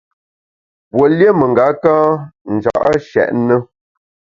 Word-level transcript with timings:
Pue 0.89 1.05
lié 1.17 1.29
mengaka 1.39 1.95
nja’ 2.53 2.73
nshèt 2.97 3.29
ne. 3.47 3.55